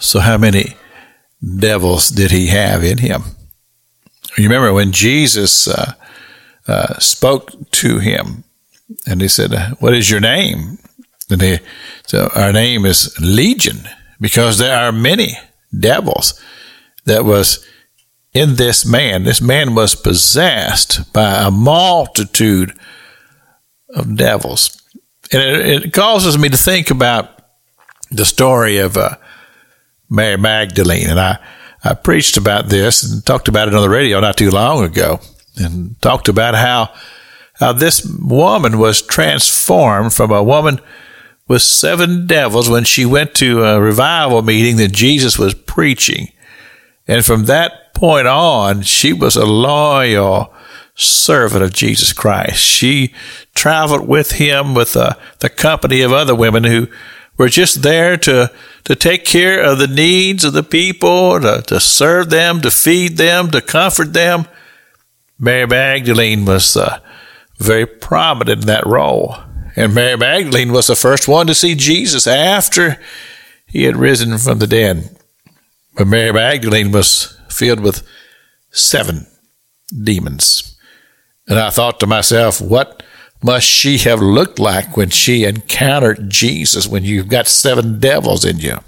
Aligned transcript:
So, 0.00 0.20
how 0.20 0.38
many 0.38 0.76
devils 1.58 2.08
did 2.08 2.30
he 2.30 2.48
have 2.48 2.82
in 2.82 2.98
him? 2.98 3.22
You 4.36 4.44
remember 4.44 4.72
when 4.72 4.92
Jesus 4.92 5.68
uh, 5.68 5.94
uh, 6.66 6.98
spoke 6.98 7.70
to 7.72 7.98
him 7.98 8.44
and 9.06 9.20
he 9.20 9.28
said, 9.28 9.52
What 9.78 9.94
is 9.94 10.10
your 10.10 10.20
name? 10.20 10.78
And 11.30 11.40
he 11.40 11.58
so 12.06 12.30
our 12.34 12.52
name 12.52 12.84
is 12.84 13.14
Legion 13.20 13.88
because 14.20 14.58
there 14.58 14.76
are 14.76 14.92
many 14.92 15.38
devils 15.78 16.40
that 17.04 17.24
was 17.24 17.64
in 18.32 18.56
this 18.56 18.84
man. 18.84 19.22
This 19.22 19.40
man 19.40 19.74
was 19.74 19.94
possessed 19.94 21.12
by 21.12 21.44
a 21.44 21.50
multitude 21.50 22.76
of 23.94 24.16
devils. 24.16 24.80
And 25.32 25.42
it, 25.42 25.84
it 25.84 25.92
causes 25.92 26.36
me 26.36 26.48
to 26.48 26.56
think 26.56 26.90
about 26.90 27.30
the 28.10 28.24
story 28.24 28.78
of 28.78 28.96
uh, 28.96 29.16
Mary 30.08 30.36
Magdalene. 30.36 31.10
And 31.10 31.20
I, 31.20 31.38
I 31.82 31.94
preached 31.94 32.36
about 32.36 32.68
this 32.68 33.02
and 33.02 33.24
talked 33.24 33.48
about 33.48 33.68
it 33.68 33.74
on 33.74 33.82
the 33.82 33.88
radio 33.88 34.20
not 34.20 34.36
too 34.36 34.50
long 34.50 34.84
ago 34.84 35.20
and 35.56 36.00
talked 36.00 36.28
about 36.28 36.54
how, 36.54 36.92
how 37.54 37.72
this 37.72 38.04
woman 38.04 38.78
was 38.78 39.02
transformed 39.02 40.12
from 40.12 40.30
a 40.30 40.42
woman 40.42 40.80
with 41.46 41.62
seven 41.62 42.26
devils 42.26 42.68
when 42.68 42.84
she 42.84 43.04
went 43.04 43.34
to 43.34 43.62
a 43.64 43.80
revival 43.80 44.42
meeting 44.42 44.76
that 44.76 44.92
Jesus 44.92 45.38
was 45.38 45.54
preaching. 45.54 46.28
And 47.06 47.24
from 47.24 47.44
that 47.44 47.92
point 47.94 48.26
on, 48.26 48.82
she 48.82 49.12
was 49.12 49.36
a 49.36 49.44
loyal 49.44 50.52
servant 50.94 51.62
of 51.62 51.72
Jesus 51.72 52.12
Christ. 52.12 52.56
She 52.56 53.12
traveled 53.54 54.08
with 54.08 54.32
him 54.32 54.74
with 54.74 54.96
uh, 54.96 55.14
the 55.40 55.48
company 55.50 56.00
of 56.00 56.12
other 56.12 56.34
women 56.34 56.64
who 56.64 56.88
were 57.36 57.48
just 57.48 57.82
there 57.82 58.16
to, 58.18 58.50
to 58.84 58.94
take 58.94 59.24
care 59.24 59.62
of 59.62 59.78
the 59.78 59.86
needs 59.86 60.44
of 60.44 60.52
the 60.52 60.62
people, 60.62 61.40
to, 61.40 61.62
to 61.66 61.80
serve 61.80 62.30
them, 62.30 62.60
to 62.60 62.70
feed 62.70 63.16
them, 63.16 63.50
to 63.50 63.60
comfort 63.60 64.12
them. 64.12 64.46
Mary 65.38 65.66
Magdalene 65.66 66.44
was 66.44 66.76
uh, 66.76 67.00
very 67.58 67.86
prominent 67.86 68.62
in 68.62 68.66
that 68.66 68.86
role. 68.86 69.36
And 69.76 69.94
Mary 69.94 70.16
Magdalene 70.16 70.72
was 70.72 70.86
the 70.86 70.94
first 70.94 71.26
one 71.26 71.46
to 71.46 71.54
see 71.54 71.74
Jesus 71.74 72.26
after 72.26 73.00
he 73.66 73.84
had 73.84 73.96
risen 73.96 74.38
from 74.38 74.58
the 74.58 74.66
dead. 74.66 75.16
But 75.96 76.06
Mary 76.06 76.32
Magdalene 76.32 76.92
was 76.92 77.36
filled 77.48 77.80
with 77.80 78.06
seven 78.70 79.26
demons. 80.02 80.78
And 81.48 81.58
I 81.58 81.70
thought 81.70 82.00
to 82.00 82.06
myself, 82.06 82.60
what 82.60 83.02
must 83.44 83.66
she 83.66 83.98
have 83.98 84.22
looked 84.22 84.58
like 84.58 84.96
when 84.96 85.10
she 85.10 85.44
encountered 85.44 86.30
Jesus 86.30 86.86
when 86.88 87.04
you've 87.04 87.28
got 87.28 87.46
seven 87.46 88.00
devils 88.00 88.42
in 88.42 88.56
you? 88.56 88.78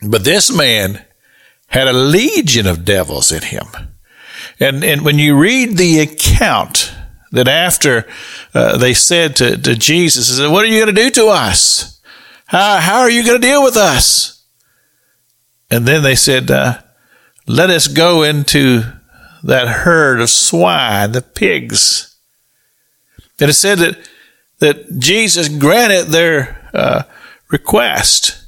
But 0.00 0.24
this 0.24 0.50
man 0.50 1.04
had 1.66 1.88
a 1.88 1.92
legion 1.92 2.66
of 2.66 2.86
devils 2.86 3.30
in 3.32 3.42
him. 3.42 3.66
And, 4.58 4.82
and 4.82 5.02
when 5.02 5.18
you 5.18 5.38
read 5.38 5.76
the 5.76 6.00
account 6.00 6.94
that 7.32 7.48
after 7.48 8.08
uh, 8.54 8.78
they 8.78 8.94
said 8.94 9.36
to, 9.36 9.58
to 9.58 9.76
Jesus, 9.76 10.40
What 10.40 10.64
are 10.64 10.68
you 10.68 10.82
going 10.82 10.94
to 10.94 11.02
do 11.02 11.10
to 11.10 11.26
us? 11.26 12.00
How, 12.46 12.78
how 12.78 13.00
are 13.00 13.10
you 13.10 13.26
going 13.26 13.38
to 13.38 13.46
deal 13.46 13.62
with 13.62 13.76
us? 13.76 14.42
And 15.70 15.86
then 15.86 16.02
they 16.02 16.16
said, 16.16 16.50
uh, 16.50 16.78
Let 17.46 17.68
us 17.68 17.88
go 17.88 18.22
into 18.22 18.84
that 19.42 19.68
herd 19.68 20.22
of 20.22 20.30
swine, 20.30 21.12
the 21.12 21.20
pigs. 21.20 22.09
And 23.40 23.50
it 23.50 23.54
said 23.54 23.78
that, 23.78 24.08
that 24.58 24.98
Jesus 24.98 25.48
granted 25.48 26.08
their 26.08 26.70
uh, 26.74 27.02
request. 27.48 28.44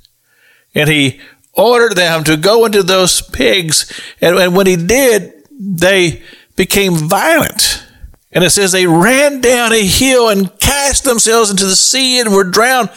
And 0.74 0.88
he 0.88 1.20
ordered 1.52 1.96
them 1.96 2.24
to 2.24 2.36
go 2.36 2.64
into 2.64 2.82
those 2.82 3.22
pigs. 3.22 3.92
And, 4.20 4.36
and 4.36 4.56
when 4.56 4.66
he 4.66 4.76
did, 4.76 5.32
they 5.50 6.22
became 6.56 6.94
violent. 6.94 7.86
And 8.32 8.42
it 8.44 8.50
says 8.50 8.72
they 8.72 8.86
ran 8.86 9.41
down 9.41 9.72
a 9.72 9.86
hill 9.86 10.28
and 10.28 10.58
cast 10.58 11.04
themselves 11.04 11.50
into 11.50 11.66
the 11.66 11.76
sea 11.76 12.19
and 12.20 12.32
were 12.32 12.44
drowned. 12.44 12.91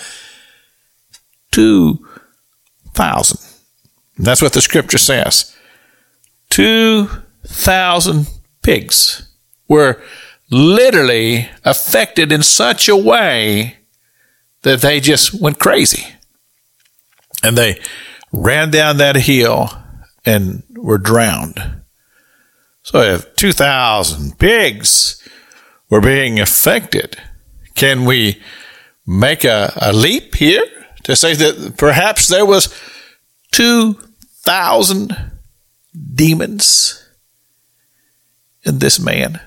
2,000. 1.51 3.39
That's 4.17 4.41
what 4.41 4.53
the 4.53 4.61
scripture 4.61 4.97
says. 4.97 5.55
2,000 6.50 8.28
pigs 8.61 9.28
were 9.67 10.01
literally 10.50 11.50
affected 11.63 12.31
in 12.31 12.44
such 12.44 12.88
a 12.88 12.95
way 12.95 13.78
that 14.61 14.81
they 14.81 15.00
just 15.00 15.39
went 15.39 15.59
crazy. 15.59 16.06
And 17.44 17.57
they 17.57 17.79
ran 18.31 18.72
down 18.72 18.97
that 18.97 19.16
hill 19.16 19.69
and 20.25 20.63
were 20.75 20.97
drowned. 20.97 21.81
So 22.84 23.01
if 23.01 23.35
2,000 23.35 24.38
pigs 24.38 25.22
were 25.89 26.01
being 26.01 26.39
affected, 26.39 27.17
can 27.75 28.05
we 28.05 28.41
make 29.05 29.44
a, 29.44 29.73
a 29.78 29.94
leap 29.94 30.35
here 30.35 30.66
to 31.03 31.16
say 31.16 31.34
that 31.35 31.75
perhaps 31.78 32.28
there 32.28 32.45
was 32.45 32.73
2,000 33.51 35.31
demons 36.13 37.07
in 38.63 38.79
this 38.79 39.00
man? 39.00 39.39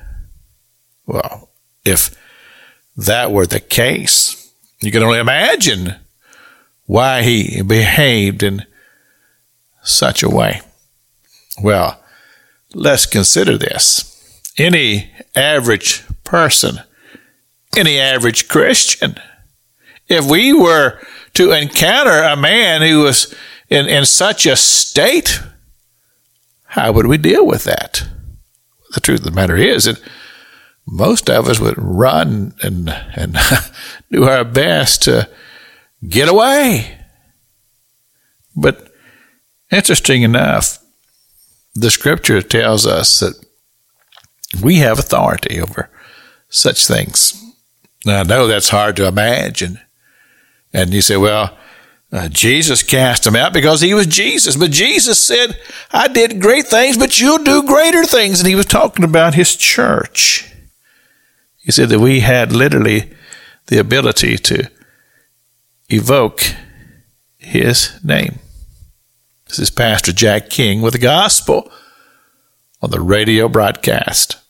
Well, 1.08 1.48
if 1.86 2.14
that 2.94 3.32
were 3.32 3.46
the 3.46 3.60
case, 3.60 4.52
you 4.80 4.92
can 4.92 5.02
only 5.02 5.18
imagine 5.18 5.96
why 6.84 7.22
he 7.22 7.62
behaved 7.62 8.42
in 8.42 8.66
such 9.82 10.22
a 10.22 10.28
way. 10.28 10.60
Well, 11.62 11.98
let's 12.74 13.06
consider 13.06 13.56
this. 13.56 14.04
Any 14.58 15.10
average 15.34 16.04
person, 16.24 16.80
any 17.74 17.98
average 17.98 18.46
Christian, 18.46 19.16
if 20.08 20.26
we 20.26 20.52
were 20.52 21.00
to 21.34 21.52
encounter 21.52 22.22
a 22.22 22.36
man 22.36 22.82
who 22.82 23.00
was 23.04 23.34
in, 23.70 23.86
in 23.86 24.04
such 24.04 24.44
a 24.44 24.56
state, 24.56 25.40
how 26.64 26.92
would 26.92 27.06
we 27.06 27.16
deal 27.16 27.46
with 27.46 27.64
that? 27.64 28.06
The 28.92 29.00
truth 29.00 29.20
of 29.20 29.24
the 29.24 29.30
matter 29.30 29.56
is 29.56 29.84
that 29.84 30.00
most 30.90 31.28
of 31.28 31.48
us 31.48 31.60
would 31.60 31.74
run 31.76 32.54
and, 32.62 32.88
and 33.14 33.36
do 34.10 34.24
our 34.24 34.44
best 34.44 35.02
to 35.02 35.28
get 36.06 36.28
away. 36.28 36.98
But 38.56 38.92
interesting 39.70 40.22
enough, 40.22 40.78
the 41.74 41.90
scripture 41.90 42.40
tells 42.40 42.86
us 42.86 43.20
that 43.20 43.34
we 44.62 44.76
have 44.76 44.98
authority 44.98 45.60
over 45.60 45.90
such 46.48 46.86
things. 46.86 47.44
Now, 48.06 48.20
I 48.20 48.22
know 48.22 48.46
that's 48.46 48.70
hard 48.70 48.96
to 48.96 49.06
imagine. 49.06 49.80
And 50.72 50.94
you 50.94 51.02
say, 51.02 51.18
well, 51.18 51.56
uh, 52.10 52.28
Jesus 52.28 52.82
cast 52.82 53.26
him 53.26 53.36
out 53.36 53.52
because 53.52 53.82
he 53.82 53.92
was 53.92 54.06
Jesus. 54.06 54.56
But 54.56 54.70
Jesus 54.70 55.18
said, 55.18 55.60
I 55.92 56.08
did 56.08 56.40
great 56.40 56.66
things, 56.66 56.96
but 56.96 57.20
you'll 57.20 57.44
do 57.44 57.66
greater 57.66 58.04
things. 58.04 58.40
And 58.40 58.48
he 58.48 58.54
was 58.54 58.64
talking 58.64 59.04
about 59.04 59.34
his 59.34 59.54
church. 59.54 60.48
He 61.58 61.72
said 61.72 61.88
that 61.90 62.00
we 62.00 62.20
had 62.20 62.52
literally 62.52 63.12
the 63.66 63.78
ability 63.78 64.38
to 64.38 64.70
evoke 65.88 66.42
his 67.36 67.98
name. 68.02 68.38
This 69.46 69.58
is 69.58 69.70
Pastor 69.70 70.12
Jack 70.12 70.50
King 70.50 70.82
with 70.82 70.94
the 70.94 70.98
gospel 70.98 71.70
on 72.80 72.90
the 72.90 73.00
radio 73.00 73.48
broadcast. 73.48 74.38